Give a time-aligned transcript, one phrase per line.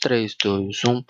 [0.00, 1.04] 3, 2, 1.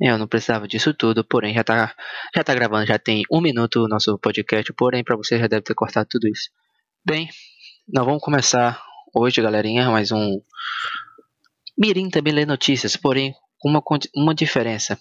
[0.00, 1.94] Eu não precisava disso tudo, porém já tá,
[2.34, 5.62] já tá gravando, já tem um minuto o nosso podcast, porém para você já deve
[5.62, 6.50] ter cortado tudo isso.
[7.04, 7.28] Bem,
[7.88, 8.82] nós vamos começar
[9.14, 10.40] hoje, galerinha, mais um
[11.78, 13.82] Mirim também lê notícias, porém com uma,
[14.14, 15.00] uma diferença.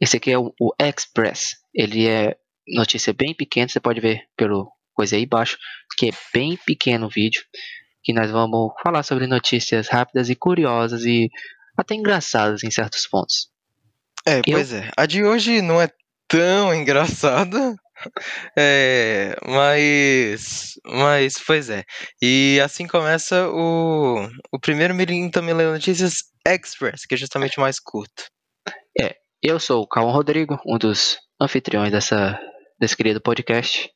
[0.00, 4.72] Esse aqui é o, o Express, ele é notícia bem pequena, você pode ver pelo
[4.94, 5.58] coisa aí embaixo,
[5.96, 7.42] que é bem pequeno o vídeo,
[8.02, 11.28] que nós vamos falar sobre notícias rápidas e curiosas e
[11.76, 13.48] até engraçadas em certos pontos.
[14.26, 14.90] É, pois é.
[14.96, 15.88] A de hoje não é
[16.28, 17.74] tão engraçada.
[18.58, 21.84] É, mas, mas, pois é.
[22.20, 27.78] E assim começa o, o primeiro Mirim também lê notícias Express, que é justamente mais
[27.78, 28.24] curto.
[29.00, 32.40] É, eu sou o Calma Rodrigo, um dos anfitriões dessa,
[32.78, 33.90] desse querido podcast.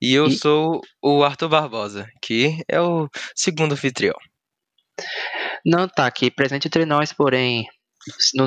[0.00, 0.32] E eu e...
[0.32, 4.16] sou o Arthur Barbosa, que é o segundo anfitrião.
[5.64, 7.66] Não tá aqui presente entre nós, porém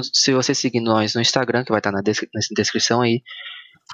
[0.01, 3.21] se você seguir nós no Instagram, que vai estar na, descri na descrição aí,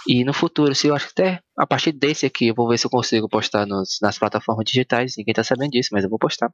[0.08, 2.78] e no futuro, se eu acho que até a partir desse aqui, eu vou ver
[2.78, 6.20] se eu consigo postar nos, nas plataformas digitais, ninguém tá sabendo disso, mas eu vou
[6.20, 6.52] postar.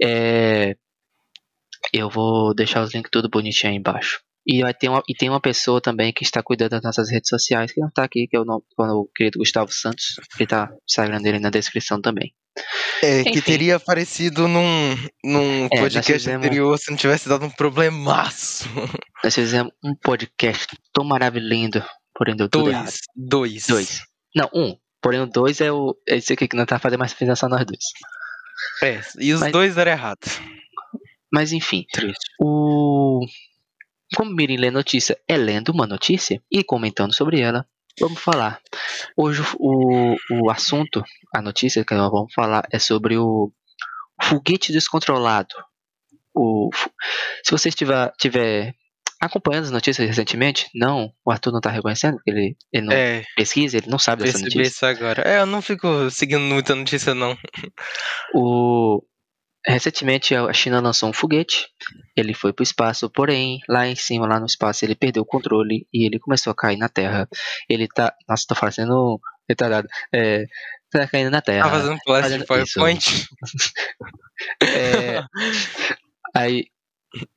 [0.00, 0.76] É,
[1.92, 4.20] eu vou deixar os links tudo bonitinho aí embaixo.
[4.46, 7.28] E, vai ter uma, e tem uma pessoa também que está cuidando das nossas redes
[7.28, 10.78] sociais, que não está aqui, que é o, o querido Gustavo Santos, que está o
[10.88, 12.34] Instagram dele na descrição também.
[13.02, 13.32] É, Enfim.
[13.32, 16.44] que teria aparecido num, num é, podcast fizemos...
[16.46, 18.68] anterior se não tivesse dado um problemaço.
[19.22, 22.92] Nós fizemos um podcast tão maravilhoso, porém deu tudo dois, errado.
[23.14, 23.66] Dois.
[23.66, 24.02] Dois.
[24.34, 24.76] Não, um.
[25.02, 27.48] Porém o dois é o é esse aqui que não tá fazendo mais fizemos só
[27.48, 27.84] nós dois.
[28.82, 29.52] É, e os Mas...
[29.52, 30.20] dois deram errado.
[31.32, 32.34] Mas enfim, Triste.
[32.40, 33.24] o
[34.16, 37.64] como Mirim lê notícia é lendo uma notícia e comentando sobre ela,
[37.98, 38.60] vamos falar.
[39.16, 43.52] Hoje o, o assunto, a notícia que nós vamos falar é sobre o
[44.20, 45.54] foguete descontrolado.
[46.34, 46.70] O,
[47.44, 48.74] se você estiver, tiver
[49.20, 53.76] acompanhando as notícias recentemente, não, o Arthur não está reconhecendo, ele, ele não é, pesquisa,
[53.76, 54.62] ele não sabe dessa notícia.
[54.62, 55.22] isso agora.
[55.22, 57.36] É, eu não fico seguindo muita notícia, não.
[58.34, 59.02] O,
[59.66, 61.68] Recentemente a China lançou um foguete,
[62.16, 65.26] ele foi para o espaço, porém lá em cima, lá no espaço, ele perdeu o
[65.26, 67.28] controle e ele começou a cair na Terra.
[67.68, 70.46] Ele tá, nossa, tô fazendo retardado, é,
[70.90, 71.64] tá caindo na Terra.
[71.64, 73.28] Tá fazendo plástico PowerPoint.
[74.62, 75.22] é,
[76.34, 76.64] aí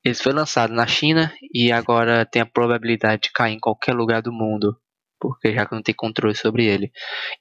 [0.04, 4.22] ele foi lançado na China e agora tem a probabilidade de cair em qualquer lugar
[4.22, 4.78] do mundo,
[5.20, 6.92] porque já que não tem controle sobre ele.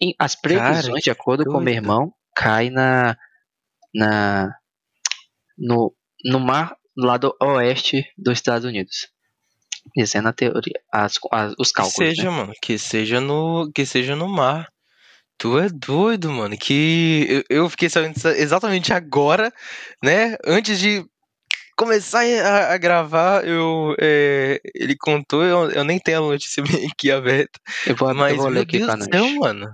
[0.01, 3.17] E as previsões, Cara, de acordo com meu irmão, cai na
[3.95, 4.57] na
[5.59, 9.09] no, no mar do lado oeste dos Estados Unidos.
[9.97, 11.97] Dizendo a teoria, as, as, os cálculos.
[11.97, 12.37] Que seja, né?
[12.37, 14.69] mano, que seja no, que seja no mar.
[15.39, 16.57] Tu é doido, mano.
[16.57, 19.53] Que eu, eu fiquei sabendo exatamente agora,
[20.03, 20.37] né?
[20.47, 21.05] Antes de
[21.77, 26.89] começar a, a gravar, eu, é, ele contou, eu, eu, nem tenho a notícia bem
[26.89, 27.59] aqui aberta.
[27.87, 29.09] Eu vou, mas, eu vou ler aqui Deus pra nós.
[29.11, 29.69] Céu, mano.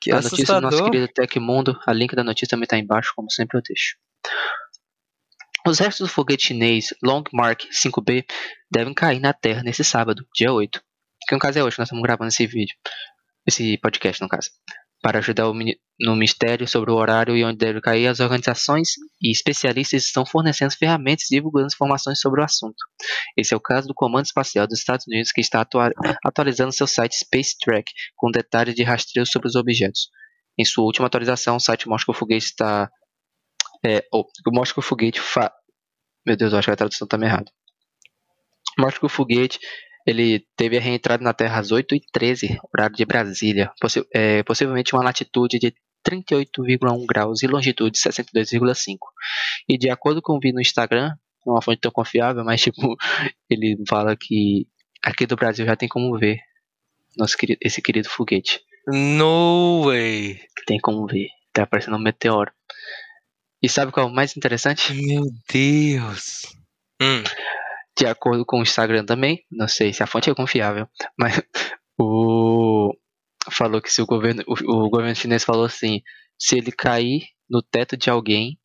[0.00, 3.30] Que a notícia do nosso querido Tecmundo, a link da notícia também tá embaixo, como
[3.30, 3.96] sempre eu deixo.
[5.68, 8.24] Os restos do foguete chinês Long Mark 5B
[8.70, 10.80] devem cair na Terra nesse sábado, dia 8.
[11.28, 12.74] Que no caso é hoje, nós estamos gravando esse vídeo.
[13.46, 14.48] Esse podcast, no caso.
[15.02, 15.44] Para ajudar
[16.00, 20.72] no mistério sobre o horário e onde deve cair, as organizações e especialistas estão fornecendo
[20.72, 22.78] ferramentas e divulgando informações sobre o assunto.
[23.36, 25.66] Esse é o caso do Comando Espacial dos Estados Unidos, que está
[26.24, 30.08] atualizando seu site Space Track com detalhes de rastreio sobre os objetos.
[30.58, 32.90] Em sua última atualização, o site mostra que o foguete está
[33.84, 35.52] é, oh, mostra que o foguete fa...
[36.28, 37.50] Meu Deus, eu acho que a tradução está errada.
[38.78, 39.58] Mostra que o foguete
[40.06, 45.02] ele teve a reentrada na Terra às 8h13, horário de Brasília, possi é, possivelmente uma
[45.02, 45.72] latitude de
[46.06, 48.98] 38,1 graus e longitude de 62,5.
[49.66, 51.14] E de acordo com o vi no Instagram,
[51.46, 52.94] uma fonte tão confiável, mas tipo,
[53.48, 54.66] ele fala que
[55.02, 56.40] aqui do Brasil já tem como ver
[57.16, 58.60] nosso querido, esse querido foguete.
[58.86, 60.38] No way!
[60.66, 61.28] Tem como ver.
[61.54, 62.52] Tá aparecendo um meteoro.
[63.62, 64.92] E sabe qual é o mais interessante?
[64.94, 66.42] Meu Deus!
[67.00, 67.22] Hum.
[67.98, 70.88] De acordo com o Instagram também, não sei se a fonte é confiável,
[71.18, 71.34] mas
[71.98, 72.94] o
[73.50, 76.00] falou que se o governo, o, o governo chinês falou assim,
[76.38, 78.58] se ele cair no teto de alguém,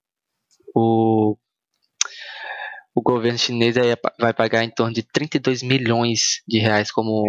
[0.75, 1.35] o
[2.95, 3.75] o governo chinês
[4.19, 7.23] vai pagar em torno de 32 milhões de reais como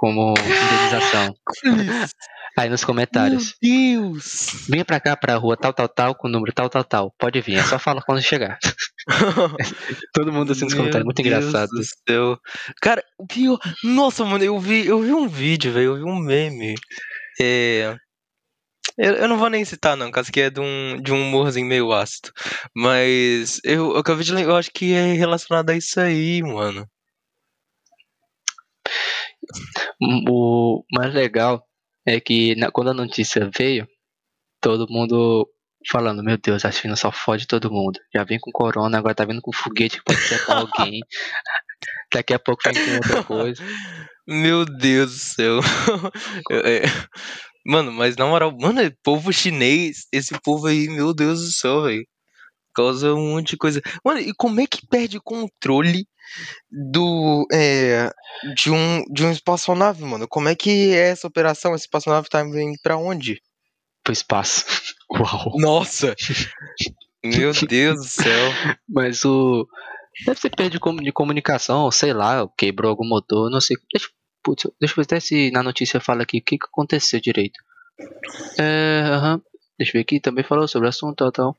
[0.00, 1.36] como indenização.
[2.58, 3.54] Aí nos comentários.
[3.62, 4.66] Meu Deus!
[4.68, 7.14] Venha pra cá, pra rua tal, tal, tal, com o número tal, tal, tal.
[7.18, 8.58] Pode vir, é só falar quando chegar.
[10.14, 11.68] Todo mundo assim nos Meu comentários, muito Deus engraçado.
[11.68, 12.38] Do céu.
[12.80, 13.58] Cara, o pior.
[13.84, 16.74] Nossa, mano, eu vi, eu vi um vídeo, velho, eu vi um meme.
[17.38, 17.94] É.
[18.96, 21.66] Eu, eu não vou nem citar, não, caso que é de um, de um humorzinho
[21.66, 22.30] meio ácido.
[22.74, 26.86] Mas eu, eu acabei de lembrar, eu acho que é relacionado a isso aí, mano.
[30.28, 31.62] O mais legal
[32.06, 33.86] é que na, quando a notícia veio,
[34.60, 35.48] todo mundo
[35.88, 37.98] falando, meu Deus, a China só fode todo mundo.
[38.14, 41.00] Já vem com corona, agora tá vindo com foguete que pode ser pra alguém.
[42.12, 43.62] Daqui a pouco vem com outra coisa.
[44.26, 45.60] Meu Deus do céu.
[46.64, 46.82] é,
[47.64, 52.06] mano, mas na moral, mano, povo chinês, esse povo aí, meu Deus do céu, velho.
[52.74, 53.80] Causa um monte de coisa.
[54.04, 56.06] Mano, e como é que perde controle
[56.70, 57.46] do.
[57.52, 58.10] É,
[58.54, 60.26] de um, de um espaçonave, mano?
[60.28, 61.74] Como é que é essa operação?
[61.74, 63.40] Essa espaçonave tá indo pra onde?
[64.02, 64.64] Pro espaço.
[65.12, 65.52] Uau.
[65.56, 66.14] Nossa!
[67.24, 68.52] Meu Deus do céu.
[68.88, 69.66] Mas o.
[70.24, 73.76] Deve ser perda de comunicação, sei lá, quebrou algum motor, não sei.
[73.92, 74.08] Deixa,
[74.42, 77.58] putz, deixa eu ver até se na notícia fala aqui o que, que aconteceu direito.
[78.58, 79.40] É, uhum.
[79.78, 81.58] Deixa eu ver aqui, também falou sobre o assunto, tal, tal.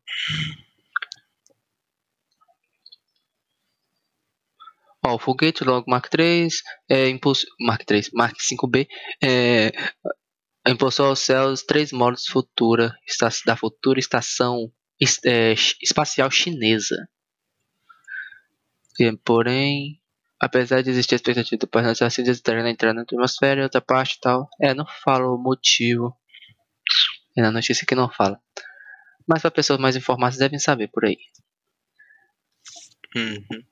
[5.03, 8.87] Ó, o foguete logo Mark 3, é, impulso, Mark 3, Mark 5B,
[9.23, 9.71] é,
[10.67, 12.93] impulsou aos céus três módulos futura,
[13.45, 14.71] da futura estação
[15.25, 16.95] é, espacial chinesa.
[19.25, 19.99] Porém,
[20.39, 24.17] apesar de existir a expectativa do painel assim desidera entrar na atmosfera e outra parte
[24.17, 26.15] e tal, é, não fala o motivo.
[27.35, 28.39] É na notícia que não fala.
[29.27, 31.17] Mas para pessoas mais informadas devem saber por aí.
[33.15, 33.70] Uhum.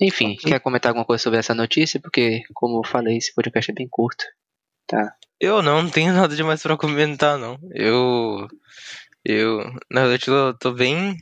[0.00, 2.00] Enfim, quer comentar alguma coisa sobre essa notícia?
[2.00, 4.24] Porque, como eu falei, esse podcast é bem curto.
[4.86, 5.14] Tá.
[5.38, 7.58] Eu não, não tenho nada demais para comentar, não.
[7.74, 8.48] Eu.
[9.24, 9.58] Eu.
[9.90, 11.16] Na verdade, eu tô bem.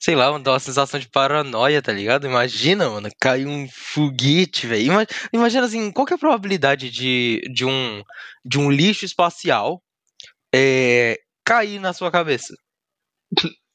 [0.00, 2.26] Sei lá, dá uma sensação de paranoia, tá ligado?
[2.26, 4.92] Imagina, mano, cair um foguete, velho.
[5.32, 8.02] Imagina assim, qual que é a probabilidade de, de, um,
[8.44, 9.82] de um lixo espacial
[10.54, 12.54] é, cair na sua cabeça?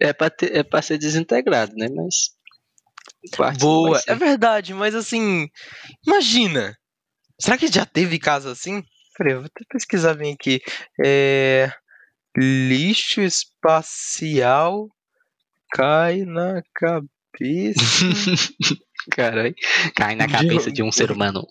[0.00, 1.88] É pra, ter, é pra ser desintegrado, né?
[1.88, 2.36] Mas.
[3.58, 5.48] Boa, é verdade, mas assim.
[6.06, 6.76] Imagina.
[7.40, 8.82] Será que já teve caso assim?
[9.16, 10.60] Peraí, vou até pesquisar bem aqui.
[11.04, 11.70] É,
[12.36, 14.88] lixo espacial
[15.70, 17.80] cai na cabeça.
[19.10, 19.54] Caralho.
[19.94, 21.46] Cai na cabeça de, de um ser humano.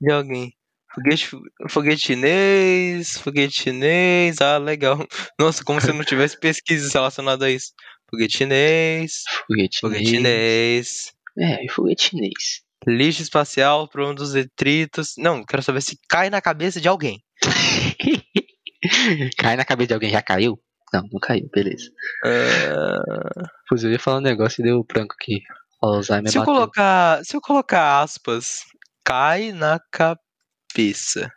[0.00, 0.52] De alguém.
[0.94, 1.30] Foguete,
[1.68, 5.06] foguete chinês, foguete chinês, ah, legal.
[5.38, 7.72] Nossa, como se não tivesse pesquisas relacionadas a isso.
[8.10, 11.12] Foguete chinês, foguete, foguete chinês.
[11.38, 12.62] É, foguete chinês.
[12.86, 15.14] Lixo espacial, problema dos detritos.
[15.16, 17.22] Não, quero saber se cai na cabeça de alguém.
[19.38, 20.58] cai na cabeça de alguém, já caiu?
[20.92, 21.88] Não, não caiu, beleza.
[22.24, 23.48] Uh...
[23.68, 25.40] Pois eu ia falar um negócio e deu branco aqui.
[25.80, 28.64] Alzheimer se eu colocar, se eu colocar aspas,
[29.04, 30.29] cai na cabeça
[30.70, 31.32] cabeça.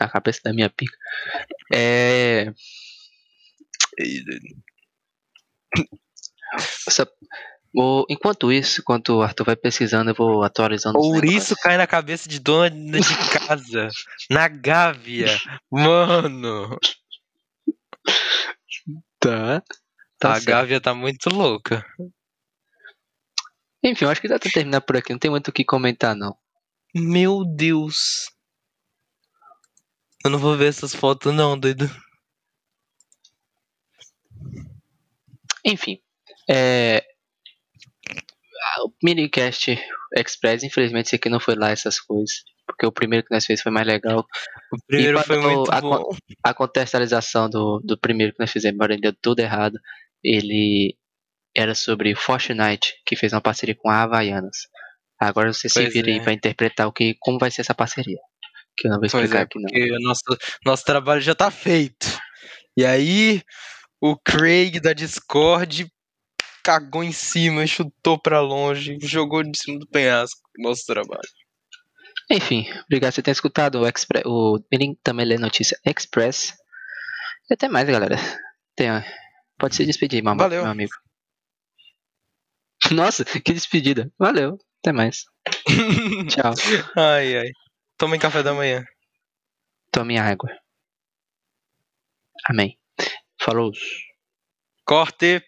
[0.00, 0.96] Na cabeça da minha pica.
[1.72, 2.52] É.
[6.86, 7.10] Essa...
[8.08, 10.98] Enquanto isso, enquanto o Arthur vai pesquisando, eu vou atualizando.
[10.98, 13.88] Ouriço cai na cabeça de dona de casa.
[14.28, 15.38] na Gávea.
[15.70, 16.76] Mano.
[19.20, 19.62] Tá.
[20.18, 20.46] tá a certo.
[20.46, 21.86] Gávea tá muito louca.
[23.84, 25.12] Enfim, acho que dá pra terminar por aqui.
[25.12, 26.36] Não tem muito o que comentar, não.
[26.94, 28.30] Meu Deus.
[30.24, 31.88] Eu não vou ver essas fotos não, doido.
[35.64, 36.00] Enfim.
[36.48, 37.04] É...
[38.84, 39.78] O minicast
[40.16, 42.42] Express, infelizmente, esse aqui não foi lá essas coisas.
[42.66, 44.26] Porque o primeiro que nós fizemos foi mais legal.
[44.72, 46.10] O primeiro foi muito a, bom.
[46.42, 49.78] A contextualização do, do primeiro que nós fizemos, embora deu tudo errado,
[50.22, 50.96] ele
[51.54, 54.68] era sobre Fortnite, que fez uma parceria com a Havaianas.
[55.20, 56.14] Agora você se vira é.
[56.14, 58.18] aí pra interpretar o que, como vai ser essa parceria.
[58.76, 59.68] Que eu não vou explicar é, aqui não.
[59.68, 60.22] Porque o nosso,
[60.64, 62.06] nosso trabalho já tá feito.
[62.74, 63.42] E aí,
[64.00, 65.86] o Craig da Discord
[66.64, 70.40] cagou em cima, chutou para longe, jogou de cima do penhasco.
[70.58, 71.28] Nosso trabalho.
[72.30, 76.54] Enfim, obrigado por você ter escutado o, Express, o ele também lê notícia Express.
[77.50, 78.16] E até mais, galera.
[78.76, 79.04] Tenha,
[79.58, 80.62] pode se despedir, meu, Valeu.
[80.62, 80.92] meu amigo.
[82.92, 84.10] Nossa, que despedida.
[84.18, 84.56] Valeu.
[84.82, 85.24] Até mais.
[86.28, 86.54] Tchau.
[86.96, 87.50] Ai, ai.
[87.98, 88.84] Tomem café da manhã.
[89.92, 90.50] Tome água.
[92.44, 92.78] Amém.
[93.40, 93.72] Falou.
[94.84, 95.42] Corte.